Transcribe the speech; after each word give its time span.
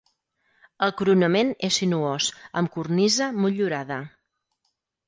El 0.87 0.93
coronament 1.01 1.53
és 1.69 1.77
sinuós, 1.83 2.31
amb 2.63 2.75
cornisa 2.79 3.31
motllurada. 3.45 4.05